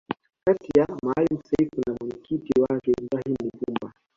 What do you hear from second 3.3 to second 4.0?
Lipumba